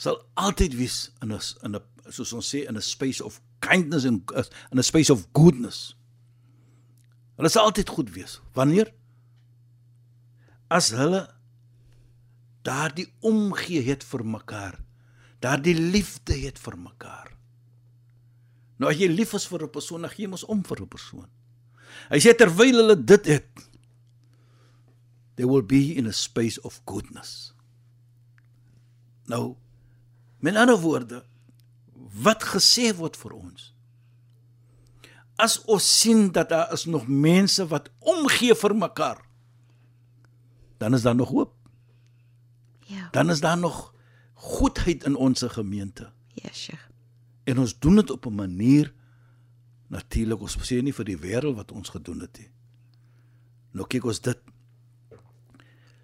sal 0.00 0.16
altyd 0.40 0.74
wees 0.78 1.10
in 1.20 1.32
'n 1.32 1.40
in 1.66 1.76
'n 1.76 2.12
soos 2.12 2.32
ons 2.32 2.48
sê 2.48 2.64
in 2.68 2.76
'n 2.76 2.82
space 2.82 3.20
of 3.20 3.40
kindness 3.60 4.04
en 4.04 4.24
in 4.72 4.78
'n 4.78 4.82
space 4.82 5.10
of 5.12 5.26
goodness. 5.32 5.96
Hulle 7.36 7.48
sal 7.48 7.64
altyd 7.64 7.88
goed 7.88 8.10
wees. 8.12 8.40
Wanneer 8.52 8.92
as 10.68 10.90
hulle 10.90 11.28
daardie 12.62 13.08
omgee 13.20 13.82
het 13.82 14.04
vir 14.04 14.24
mekaar, 14.24 14.80
daardie 15.40 15.74
liefde 15.74 16.34
het 16.34 16.58
vir 16.58 16.78
mekaar. 16.78 17.36
Nou 18.78 18.90
as 18.90 18.98
jy 18.98 19.08
lief 19.08 19.34
is 19.34 19.46
vir 19.46 19.64
'n 19.64 19.70
persoon, 19.70 20.02
dan 20.02 20.10
gee 20.10 20.24
jy 20.24 20.30
mos 20.30 20.44
om 20.44 20.62
vir 20.64 20.80
'n 20.80 20.88
persoon. 20.88 21.28
Hy 22.10 22.18
sê 22.18 22.34
terwyl 22.36 22.76
hulle 22.76 23.04
dit 23.04 23.26
het, 23.26 23.48
they 25.36 25.44
will 25.44 25.62
be 25.62 25.94
in 25.94 26.06
a 26.06 26.12
space 26.12 26.60
of 26.62 26.80
goodness. 26.86 27.52
Nou 29.26 29.56
met 30.40 30.56
ander 30.56 30.78
woorde, 30.80 31.22
wat 32.24 32.44
gesê 32.54 32.90
word 32.96 33.16
vir 33.20 33.32
ons? 33.36 33.70
As 35.40 35.58
ons 35.64 35.86
sien 36.00 36.28
dat 36.32 36.50
daar 36.52 36.72
is 36.72 36.84
nog 36.84 37.06
mense 37.08 37.64
wat 37.70 37.88
omgee 37.98 38.54
vir 38.54 38.74
mekaar, 38.76 39.20
dan 40.80 40.94
is 40.96 41.02
daar 41.02 41.16
nog 41.16 41.28
hoop. 41.28 41.54
Ja. 42.88 43.08
Dan 43.12 43.30
is 43.30 43.40
daar 43.40 43.58
nog 43.58 43.94
goedheid 44.34 45.04
in 45.04 45.16
ons 45.16 45.42
gemeente. 45.46 46.12
Ja, 46.34 46.52
Sheikh. 46.52 46.88
En 47.44 47.58
ons 47.58 47.78
doen 47.78 47.94
dit 47.94 48.10
op 48.10 48.26
'n 48.26 48.34
manier 48.34 48.92
natuurlik 49.88 50.40
ons 50.40 50.56
sê 50.56 50.82
nie 50.82 50.94
vir 50.94 51.04
die 51.04 51.18
wêreld 51.18 51.56
wat 51.56 51.72
ons 51.72 51.88
gedoen 51.88 52.20
het 52.20 52.38
nie. 52.38 52.50
Nou 53.72 53.86
kyk 53.86 54.04
ons 54.04 54.20
dit 54.20 54.38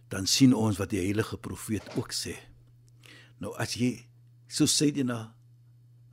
dan 0.09 0.27
sien 0.27 0.55
ons 0.55 0.79
wat 0.79 0.91
die 0.91 1.03
heilige 1.03 1.37
profeet 1.37 1.97
ook 1.97 2.13
sê. 2.15 2.35
Nou 3.39 3.55
as 3.59 3.75
jy 3.75 4.07
so 4.47 4.65
sê 4.65 4.93
dit 4.93 5.05
na 5.07 5.35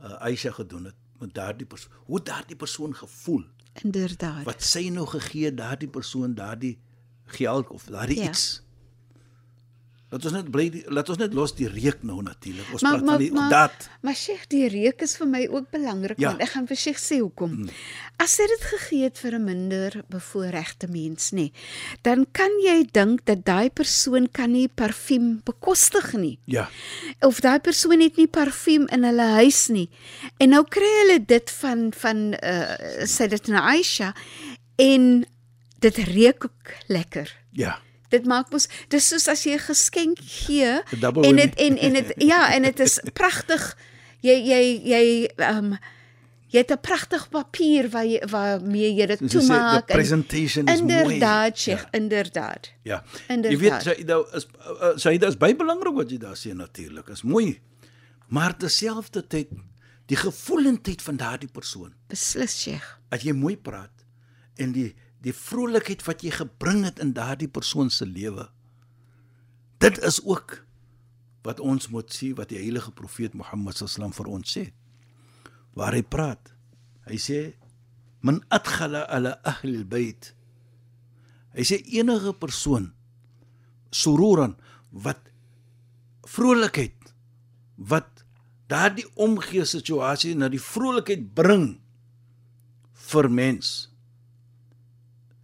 uh, 0.01 0.13
Aisha 0.25 0.51
gedoen 0.51 0.85
het 0.85 0.95
met 1.19 1.33
daardie 1.33 1.65
persoon, 1.65 1.91
hoe 2.05 2.21
daardie 2.23 2.55
persoon 2.55 2.95
gevoel? 2.95 3.43
Inderdaad. 3.81 4.43
Wat 4.43 4.63
sy 4.63 4.89
nou 4.89 5.05
gegee 5.07 5.53
daardie 5.53 5.89
persoon 5.89 6.33
daardie 6.35 6.79
geld 7.25 7.67
of 7.69 7.83
daardie 7.83 8.19
ja. 8.19 8.29
iets. 8.29 8.62
Laat 10.13 10.25
ons 10.29 10.33
net 10.35 10.49
bly 10.53 10.67
laat 10.93 11.09
ons 11.09 11.17
net 11.17 11.33
los 11.33 11.55
die 11.57 11.65
reuk 11.67 12.03
nou 12.05 12.19
natuurlik. 12.21 12.67
Ons 12.75 12.83
Maar- 12.85 12.91
praat 12.99 13.05
maar- 13.05 13.15
van 13.17 13.23
die 13.23 13.31
maar- 13.33 13.49
daad. 13.49 13.89
Maar 14.01 14.15
Sheikh, 14.15 14.45
die 14.47 14.67
reuk 14.69 15.01
is 15.01 15.15
vir 15.17 15.27
my 15.27 15.47
ook 15.49 15.71
belangrik 15.71 16.19
Ja. 16.19 16.27
want 16.29 16.41
ek 16.41 16.49
gaan 16.49 16.67
vir 16.67 16.77
Sheikh 16.77 16.99
sê 17.01 17.17
hoekom. 17.19 17.69
As 18.19 18.37
jy 18.37 18.45
dit 18.47 18.61
gegee 18.61 19.03
het 19.03 19.17
vir 19.17 19.31
'n 19.39 19.43
minder 19.43 20.03
bevoorregte 20.09 20.87
mens, 20.87 21.31
nê, 21.31 21.51
dan 22.03 22.25
kan 22.31 22.51
jy 22.63 22.85
dink 22.91 23.25
dat 23.25 23.43
daai 23.45 23.69
persoon 23.71 24.27
kan 24.31 24.51
nie 24.51 24.67
parfuum 24.67 25.41
bekostig 25.43 26.13
nie. 26.13 26.37
Ja. 26.45 26.69
of 27.21 27.39
daai 27.41 27.59
persoon 27.59 27.99
het 28.01 28.15
nie 28.17 28.27
parfuum 28.27 28.87
in 28.91 29.03
hulle 29.03 29.27
huis 29.41 29.67
nie. 29.67 29.89
En 30.37 30.49
nou 30.49 30.63
kry 30.69 30.91
hulle 31.07 31.25
dit 31.25 31.49
van 31.51 31.91
van 31.93 32.33
uh 32.43 32.75
sê 33.05 33.27
dit 33.27 33.47
na 33.47 33.61
Aisha 33.61 34.13
en 34.77 35.25
dit 35.79 35.97
reuk 35.97 36.45
lekker. 36.87 37.35
Ja. 37.51 37.79
Dit 38.13 38.27
maak 38.29 38.51
mos 38.53 38.67
dis 38.93 39.07
soos 39.09 39.25
as 39.31 39.41
jy 39.47 39.55
'n 39.57 39.65
geskenk 39.65 40.19
gee 40.21 40.69
en 41.01 41.35
dit 41.41 41.53
en 41.65 41.77
en 41.77 41.93
dit 41.97 42.13
ja, 42.21 42.53
en 42.53 42.61
dit 42.69 42.79
is 42.79 42.99
pragtig. 43.17 43.73
Jy 44.21 44.37
jy 44.51 44.61
jy 44.93 45.03
ehm 45.37 45.73
um, 45.73 45.77
jy 46.53 46.59
het 46.61 46.71
'n 46.71 46.77
pragtig 46.85 47.23
papier 47.33 47.89
waar 47.89 48.05
jy 48.05 48.21
waarmee 48.29 48.93
jy 48.93 49.05
dit 49.07 49.21
sê, 49.21 49.27
toemaak. 49.33 49.87
the 49.87 49.93
presentation 49.93 50.67
is 50.67 50.81
mooi. 50.81 50.93
Inderdaad, 50.93 51.57
Sheikh, 51.57 51.81
Ja. 51.81 51.91
inderdaad. 51.99 52.71
Ja. 52.83 53.03
Inderdaad. 53.27 53.51
Jy 53.51 53.57
weet 53.57 53.81
Saida 53.81 54.17
is 54.37 54.45
uh, 54.81 54.93
Saida 54.95 55.27
is 55.27 55.37
baie 55.37 55.55
belangrik 55.55 55.95
wat 55.95 56.09
jy 56.11 56.17
daar 56.17 56.37
sê 56.37 56.53
natuurlik. 56.53 57.09
Is 57.09 57.23
mooi. 57.23 57.59
Maar 58.29 58.53
terselfdertyd 58.57 59.47
die 60.05 60.17
gevoelendheid 60.17 61.01
van 61.01 61.17
daardie 61.17 61.49
persoon. 61.51 61.93
Beslis, 62.07 62.61
Sheikh. 62.61 62.99
As 63.09 63.21
jy 63.23 63.33
mooi 63.33 63.57
praat 63.57 64.05
en 64.57 64.71
die 64.71 64.93
die 65.23 65.33
vrolikheid 65.35 66.03
wat 66.07 66.23
jy 66.23 66.33
gebring 66.35 66.83
het 66.87 66.99
in 66.99 67.13
daardie 67.15 67.47
persoon 67.47 67.89
se 67.93 68.05
lewe. 68.05 68.49
Dit 69.79 69.99
is 70.03 70.19
ook 70.23 70.59
wat 71.43 71.59
ons 71.59 71.89
moet 71.91 72.11
sien 72.13 72.35
wat 72.39 72.51
die 72.51 72.59
heilige 72.59 72.91
profeet 72.95 73.35
Mohammed 73.35 73.79
sallam 73.79 74.13
vir 74.15 74.31
ons 74.31 74.55
sê. 74.57 74.65
Waar 75.75 75.95
hy 75.95 76.03
praat. 76.03 76.53
Hy 77.07 77.19
sê 77.19 77.39
man 78.23 78.41
adkhala 78.53 79.03
ala 79.11 79.37
ahli 79.47 79.77
albayt. 79.81 80.31
Hy 81.55 81.63
sê 81.67 81.79
enige 81.95 82.33
persoon 82.39 82.91
sururan 83.93 84.55
wat 84.91 85.19
vrolikheid 86.27 87.13
wat 87.77 88.23
daardie 88.71 89.05
omgee 89.19 89.65
situasie 89.67 90.33
na 90.35 90.49
die 90.49 90.61
vrolikheid 90.61 91.27
bring 91.35 91.67
vir 93.11 93.29
mens. 93.29 93.92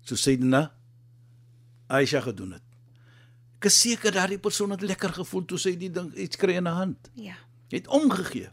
So 0.09 0.17
sê 0.17 0.33
dit 0.39 0.47
na 0.49 0.71
Aisha 1.89 2.21
gedoen 2.25 2.55
het. 2.57 2.65
Ek 3.59 3.67
is 3.69 3.77
seker 3.77 4.15
daardie 4.15 4.39
persoon 4.41 4.73
het 4.73 4.81
lekker 4.81 5.13
gevoel 5.19 5.45
toe 5.45 5.59
sy 5.61 5.75
die 5.77 5.91
ding 5.93 6.09
iets 6.17 6.39
kry 6.39 6.55
in 6.57 6.65
'n 6.65 6.77
hand. 6.81 7.11
Ja. 7.13 7.35
Het 7.69 7.87
omgegee. 7.87 8.49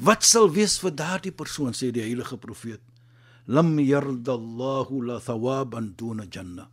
Wat 0.00 0.24
sal 0.24 0.48
wees 0.48 0.78
vir 0.80 0.94
daardie 0.96 1.32
persoon 1.32 1.72
sê 1.76 1.90
die 1.92 2.00
heilige 2.00 2.38
profeet? 2.38 2.80
Lam 3.46 3.78
yardallahu 3.78 5.04
la 5.04 5.18
thawaban 5.20 5.92
duna 5.96 6.24
jannah. 6.24 6.68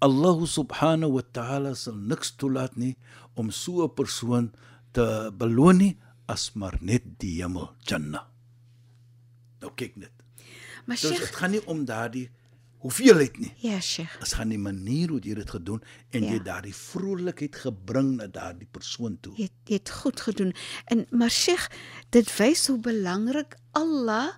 Allah 0.00 0.38
subhanahu 0.46 1.12
wa 1.12 1.22
ta'ala 1.22 1.74
sal 1.74 1.94
niks 1.94 2.32
toelaat 2.36 2.76
nie 2.76 2.96
om 3.34 3.50
so 3.50 3.84
'n 3.84 3.94
persoon 3.94 4.52
te 4.92 5.30
beloon 5.32 5.76
nie 5.78 5.98
as 6.26 6.54
maar 6.54 6.78
net 6.80 7.18
die 7.18 7.42
hemel 7.42 7.74
Jannah. 7.84 8.24
Nou 9.60 9.72
kyk 9.76 9.96
net. 9.96 10.21
Maar 10.84 10.96
Dus 11.00 11.08
Sheikh, 11.10 11.20
dit 11.20 11.34
gaan 11.36 11.50
nie 11.50 11.66
om 11.66 11.84
daardie 11.84 12.30
hoeveelheid 12.82 13.38
nie. 13.38 13.52
ja, 13.56 13.80
Sheikh. 13.80 14.18
Dit 14.18 14.34
gaan 14.34 14.48
die 14.48 14.58
manier 14.58 15.08
hoe 15.08 15.20
jy 15.22 15.34
dit 15.34 15.50
gedoen 15.50 15.82
en 16.10 16.24
Ja. 16.24 16.30
jy 16.32 16.42
daardie 16.42 16.74
vrolikheid 16.74 17.56
gebring 17.56 18.16
na 18.16 18.26
daardie 18.26 18.66
persoon 18.70 19.18
toe. 19.20 19.32
Jy 19.36 19.42
het, 19.42 19.52
jy 19.64 19.74
het 19.74 19.90
goed 19.90 20.20
gedoen. 20.20 20.52
En 20.86 21.06
maar 21.10 21.30
Sheikh, 21.30 21.68
dit 22.10 22.36
wys 22.36 22.66
hoe 22.66 22.78
belangrik 22.78 23.56
Allah 23.72 24.28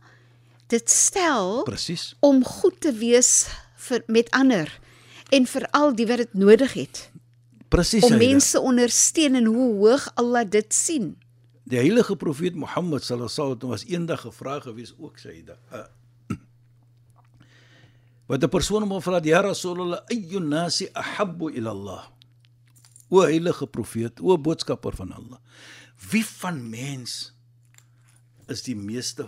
dit 0.67 0.91
stel 0.91 1.63
Presies. 1.63 2.15
om 2.21 2.45
goed 2.45 2.81
te 2.81 2.93
wees 2.93 3.47
vir 3.77 4.03
met 4.07 4.31
ander 4.31 4.81
en 5.31 5.47
veral 5.47 5.95
die 5.97 6.07
wat 6.07 6.17
dit 6.17 6.35
nodig 6.35 6.73
het 6.73 7.11
Presies. 7.69 8.03
om 8.05 8.17
mense 8.17 8.61
ondersteun 8.61 9.35
en 9.35 9.45
hoe 9.45 9.75
hoog 9.77 10.11
Allah 10.15 10.45
dit 10.51 10.75
sien. 10.75 11.17
Die 11.65 11.79
heilige 11.79 12.17
profeet 12.17 12.55
Mohammed 12.55 13.03
sallallahu 13.05 13.33
alaihi 13.33 13.57
wasallam 13.57 13.69
was 13.71 13.85
eendag 13.85 14.21
gevra 14.21 14.61
gewees 14.61 14.95
ook 14.99 15.19
Saida. 15.19 15.57
Uh, 15.73 15.85
wat 18.27 18.43
'n 18.43 18.49
persoon 18.49 18.83
hom 18.83 18.93
gevra 19.01 19.21
het, 19.21 19.25
"Ya 19.25 19.41
Rasulullah, 19.41 20.01
ayyun 20.11 20.49
nasi 20.49 20.89
ahabbu 20.93 21.51
ila 21.51 21.71
Allah?" 21.71 22.03
O 23.11 23.21
heilige 23.21 23.67
profeet, 23.67 24.21
o 24.21 24.39
boodskapper 24.39 24.97
van 24.97 25.13
Allah. 25.13 25.39
Wie 26.11 26.25
van 26.27 26.71
mens 26.71 27.35
is 28.49 28.63
die 28.63 28.77
meeste 28.77 29.27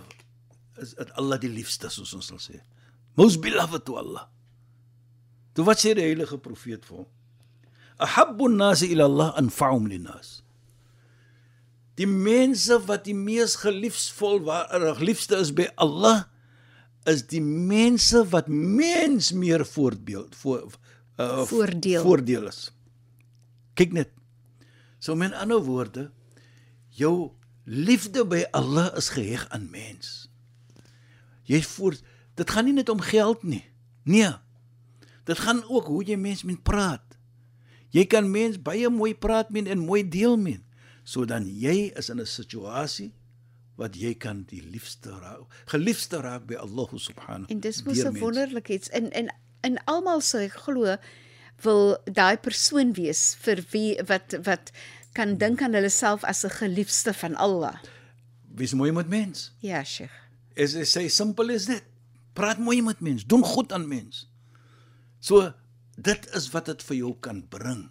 is 0.76 0.94
dit 0.94 1.12
Allah 1.16 1.38
die 1.40 1.50
liefste 1.52 1.88
soos 1.88 2.14
ons 2.14 2.26
sal 2.26 2.40
sê. 2.42 2.60
Most 3.16 3.40
beloved 3.40 3.84
to 3.84 3.96
Allah. 3.96 4.28
Toe 5.56 5.64
wat 5.64 5.80
sê 5.80 5.94
die 5.96 6.04
heilige 6.04 6.38
profeet 6.38 6.84
vir 6.84 6.96
hom? 6.96 7.06
Ahabbu 7.98 8.50
nasi 8.52 8.90
ila 8.92 9.04
Allah 9.08 9.30
anfa'um 9.40 9.88
linnas. 9.88 10.42
Die 11.96 12.08
mense 12.08 12.76
wat 12.84 13.06
die 13.08 13.16
mees 13.16 13.56
geliefsvol 13.62 14.42
waar 14.44 14.68
geliefde 14.98 15.38
is 15.40 15.52
by 15.56 15.70
Allah 15.80 16.26
is 17.06 17.22
die 17.30 17.42
mense 17.42 18.24
wat 18.32 18.48
mens 18.48 19.32
meer 19.32 19.66
voorbeeld 19.66 20.36
voor 20.36 20.66
uh, 21.20 21.42
Voordeel. 21.48 22.02
voordeel 22.02 22.46
is. 22.50 22.70
Kyk 23.78 23.92
net. 23.92 24.10
So 24.98 25.14
met 25.14 25.34
ander 25.36 25.62
woorde, 25.62 26.10
jou 26.88 27.30
liefde 27.64 28.24
by 28.26 28.44
Allah 28.56 28.90
is 28.96 29.12
geheg 29.14 29.46
aan 29.54 29.68
mens. 29.70 30.28
Jy 31.46 31.62
voor 31.62 31.96
dit 32.36 32.50
gaan 32.50 32.66
nie 32.68 32.74
net 32.76 32.90
om 32.92 33.00
geld 33.00 33.42
nie. 33.46 33.64
Nee. 34.04 34.32
Dit 35.26 35.38
gaan 35.38 35.62
ook 35.68 35.86
hoe 35.86 36.04
jy 36.04 36.16
mens 36.20 36.42
met 36.46 36.62
praat. 36.62 37.16
Jy 37.94 38.04
kan 38.10 38.30
mens 38.30 38.58
baie 38.62 38.90
mooi 38.90 39.14
praat 39.14 39.50
met 39.54 39.70
en 39.70 39.86
mooi 39.86 40.02
deel 40.08 40.36
met. 40.36 40.62
So 41.06 41.24
dan 41.24 41.46
jy 41.46 41.92
is 41.94 42.10
in 42.10 42.20
'n 42.20 42.26
situasie 42.26 43.14
wat 43.76 43.96
jy 43.96 44.14
kan 44.16 44.44
die 44.48 44.62
liefste 44.64 45.12
raak, 45.20 45.52
geliefde 45.68 46.20
raak 46.24 46.46
by 46.48 46.56
Allah 46.60 46.92
subhanahu. 46.96 47.50
En 47.52 47.60
dis 47.60 47.82
mos 47.84 48.04
'n 48.04 48.18
wonderlik 48.18 48.68
iets. 48.68 48.88
En 48.88 49.10
en 49.12 49.28
en 49.60 49.84
almal 49.84 50.22
ek 50.34 50.52
glo 50.52 50.96
wil 51.62 51.98
daai 52.04 52.36
persoon 52.36 52.92
wees 52.92 53.36
vir 53.40 53.64
wie 53.72 53.98
wat 54.06 54.36
wat 54.44 54.72
kan 55.12 55.36
dink 55.36 55.62
aan 55.62 55.74
hulle 55.74 55.88
self 55.88 56.24
as 56.24 56.44
'n 56.44 56.50
geliefde 56.50 57.12
van 57.14 57.34
Allah. 57.36 57.76
Wees 58.54 58.74
mooi 58.74 58.92
met 58.92 59.08
mens. 59.08 59.52
Ja, 59.60 59.84
Sheikh. 59.84 60.12
Is 60.54 60.74
is 60.74 60.92
sy 60.92 61.08
simpel 61.08 61.50
is 61.50 61.66
dit. 61.66 61.84
Praat 62.32 62.58
mooi 62.58 62.82
met 62.82 63.00
mens, 63.00 63.24
doen 63.24 63.44
goed 63.44 63.72
aan 63.72 63.88
mens. 63.88 64.28
So 65.20 65.52
dit 65.96 66.34
is 66.34 66.50
wat 66.50 66.66
dit 66.66 66.82
vir 66.82 66.96
jou 66.96 67.16
kan 67.20 67.48
bring. 67.48 67.90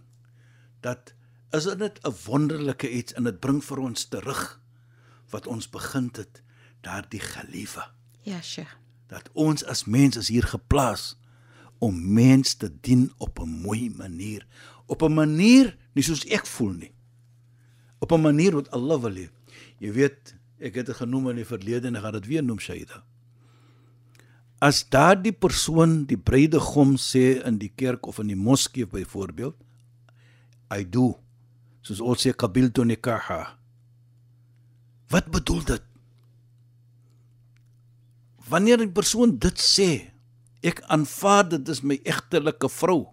Dat 0.81 1.13
is 1.51 1.63
dit 1.63 1.99
'n 2.03 2.13
wonderlike 2.25 2.89
iets 2.89 3.13
en 3.13 3.23
dit 3.23 3.39
bring 3.39 3.63
vir 3.63 3.77
ons 3.79 4.05
terug 4.05 4.64
wat 5.35 5.47
ons 5.51 5.67
begin 5.69 6.09
het 6.15 6.41
daardie 6.85 7.19
geliewe. 7.19 7.83
Ja, 8.23 8.41
Sheikh. 8.41 8.77
Dat 9.11 9.29
ons 9.33 9.65
as 9.67 9.85
mens 9.85 10.17
is 10.17 10.31
hier 10.33 10.47
geplaas 10.47 11.13
om 11.83 11.97
mens 12.15 12.55
te 12.55 12.69
dien 12.81 13.11
op 13.17 13.39
'n 13.39 13.61
mooi 13.65 13.89
manier, 13.89 14.47
op 14.87 15.03
'n 15.03 15.13
manier 15.13 15.77
nie 15.93 16.03
soos 16.03 16.25
ek 16.25 16.45
voel 16.45 16.73
nie. 16.73 16.93
Op 17.99 18.11
'n 18.11 18.21
manier 18.21 18.53
wat 18.53 18.71
Allah 18.71 19.01
wil 19.01 19.15
hê. 19.15 19.29
Jy 19.79 19.91
weet, 19.91 20.35
ek 20.59 20.75
het 20.75 20.85
dit 20.85 20.95
genoem 20.95 21.29
in 21.29 21.35
die 21.35 21.45
verlede 21.45 21.87
en 21.87 21.95
ek 21.95 22.01
gaan 22.01 22.13
dit 22.13 22.25
weer 22.25 22.43
noem 22.43 22.59
Shaida. 22.59 23.03
As 24.59 24.89
daardie 24.89 25.33
persoon 25.33 26.05
die 26.05 26.17
bruidegom 26.17 26.95
sê 26.95 27.43
in 27.45 27.57
die 27.57 27.71
kerk 27.75 28.07
of 28.07 28.19
in 28.19 28.27
die 28.27 28.39
moskee 28.39 28.87
byvoorbeeld, 28.87 29.55
I 30.73 30.83
do, 30.89 31.19
soos 31.81 32.01
ons 32.01 32.25
sê 32.25 32.33
qabiltu 32.33 32.85
nikaha. 32.85 33.57
Wat 35.09 35.29
bedoel 35.31 35.63
dit? 35.63 35.83
Wanneer 38.49 38.79
'n 38.81 38.91
persoon 38.91 39.37
dit 39.37 39.57
sê, 39.57 40.11
ek 40.61 40.81
aanvaar 40.87 41.49
dit 41.49 41.67
is 41.69 41.81
my 41.81 41.99
egtelike 42.03 42.69
vrou, 42.69 43.07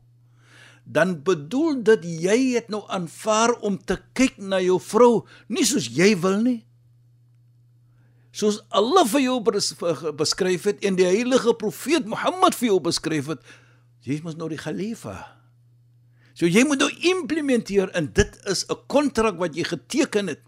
dan 0.84 1.22
bedoel 1.22 1.82
dit 1.82 2.04
jy 2.04 2.54
het 2.54 2.68
nou 2.68 2.84
aanvaar 2.88 3.52
om 3.61 3.78
te 3.78 3.96
kyk 4.12 4.37
na 4.38 4.61
jou 4.61 4.80
vrou, 4.80 5.26
nie 5.49 5.64
soos 5.64 5.87
jy 5.88 6.16
wil 6.20 6.40
nie. 6.42 6.64
Soos 8.32 8.62
Allah 8.70 9.04
vir 9.06 9.20
jou 9.20 9.40
bes- 9.40 9.75
beskryf 10.16 10.64
het 10.64 10.84
en 10.84 10.96
die 10.96 11.04
heilige 11.04 11.54
profeet 11.54 12.06
Mohammed 12.06 12.54
vir 12.54 12.68
jou 12.68 12.80
beskryf 12.80 13.26
het, 13.26 13.40
jy 14.02 14.14
is 14.14 14.22
mos 14.22 14.37
nou 14.37 14.49
die 14.49 14.58
khalifa. 14.58 15.37
So 16.34 16.46
jy 16.46 16.64
moet 16.64 16.78
nou 16.78 16.90
implementeer 16.90 17.90
en 17.94 18.12
dit 18.12 18.38
is 18.46 18.64
'n 18.68 18.76
kontrak 18.88 19.38
wat 19.38 19.54
jy 19.54 19.64
geteken 19.64 20.28
het. 20.28 20.40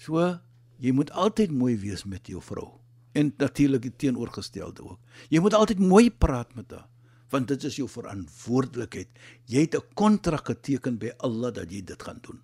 So 0.00 0.38
jy 0.80 0.94
moet 0.96 1.10
altyd 1.12 1.52
mooi 1.52 1.74
wees 1.80 2.06
met 2.08 2.28
jou 2.30 2.40
vrou 2.42 2.68
en 3.12 3.32
natuurlik 3.36 3.82
die 3.82 3.96
teenoorgestelde 4.04 4.84
ook. 4.86 5.00
Jy 5.28 5.42
moet 5.44 5.56
altyd 5.58 5.82
mooi 5.82 6.08
praat 6.10 6.54
met 6.56 6.72
haar 6.72 6.88
want 7.30 7.46
dit 7.46 7.62
is 7.62 7.76
jou 7.78 7.86
verantwoordelikheid. 7.86 9.08
Jy 9.46 9.60
het 9.60 9.76
'n 9.76 9.94
kontrak 9.94 10.46
geteken 10.46 10.98
by 10.98 11.12
Allah 11.18 11.54
dat 11.54 11.70
jy 11.70 11.82
dit 11.84 12.02
gaan 12.02 12.18
doen. 12.22 12.40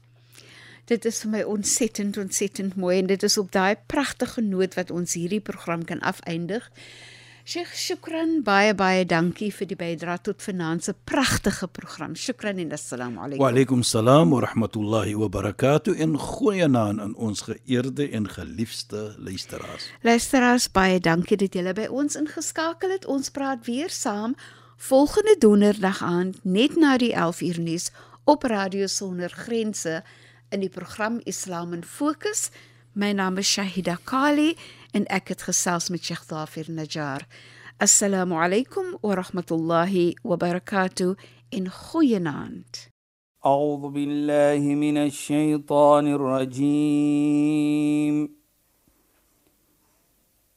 Dit 0.85 1.05
is 1.05 1.21
vir 1.23 1.31
my 1.31 1.43
ontsettend 1.43 2.17
ontsettend 2.17 2.77
mooi 2.77 2.99
en 2.99 3.07
dit 3.07 3.23
is 3.23 3.39
op 3.39 3.53
daai 3.53 3.75
pragtige 3.87 4.41
noot 4.41 4.75
wat 4.75 4.91
ons 4.91 5.15
hierdie 5.15 5.41
program 5.41 5.85
kan 5.85 6.01
afeindig. 6.01 6.71
Sheikh 7.47 7.71
Shukran 7.79 8.41
baie 8.43 8.73
baie 8.75 9.05
dankie 9.07 9.53
vir 9.55 9.69
die 9.71 9.77
bydrae 9.79 10.19
tot 10.27 10.43
vanaand 10.43 10.83
se 10.83 10.95
pragtige 11.07 11.69
program. 11.71 12.17
Shukran 12.19 12.59
en 12.59 12.73
assalamu 12.75 13.21
Wa 13.21 13.27
alaykum. 13.29 13.47
alaykum 13.47 13.83
salaam 13.87 14.31
wa 14.35 14.41
rahmatullahi 14.43 15.15
wa 15.15 15.29
barakatuh 15.29 15.95
en 16.03 16.17
goeie 16.19 16.67
naam 16.67 16.99
aan 17.01 17.15
ons 17.15 17.45
geëerde 17.47 18.09
en 18.11 18.27
geliefde 18.29 19.15
luisteraars. 19.19 19.87
Luisteraars 20.03 20.67
baie 20.75 20.99
dankie 21.01 21.37
dat 21.39 21.55
julle 21.55 21.73
by 21.73 21.87
ons 21.87 22.17
ingeskakel 22.19 22.91
het. 22.91 23.07
Ons 23.07 23.31
praat 23.31 23.63
weer 23.67 23.91
saam 23.95 24.35
volgende 24.77 25.37
donderdag 25.39 26.03
aand 26.03 26.43
net 26.43 26.75
na 26.77 26.97
die 26.99 27.13
11 27.15 27.41
uur 27.47 27.61
nuus 27.61 27.91
op 28.25 28.43
Radio 28.43 28.87
Sonder 28.91 29.31
Grense 29.31 30.03
in 30.51 30.61
die 30.67 30.69
program 30.69 31.21
Islam 31.25 31.73
in 31.73 31.85
Fokus. 31.85 32.51
My 32.97 33.13
naam 33.13 33.39
is 33.39 33.47
Shahida 33.47 33.99
Kali 34.05 34.57
en 34.97 35.05
ek 35.13 35.29
het 35.33 35.43
gesels 35.45 35.87
met 35.93 36.01
Sheikh 36.05 36.25
Dafir 36.31 36.67
Najjar. 36.73 37.23
Assalamu 37.85 38.35
alaykum 38.41 38.87
wa 39.03 39.15
rahmatullahi 39.21 40.15
wa 40.25 40.37
barakatuh 40.37 41.17
in 41.51 41.71
goeienaand. 41.71 42.89
أعوذ 43.47 43.91
بالله 43.91 44.75
من 44.75 44.97
الشيطان 44.97 46.07
الرجيم 46.19 47.57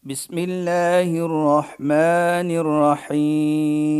بسم 0.03 0.37
الله 0.37 1.25
الرحمن 1.25 2.49
الرحيم 2.63 3.99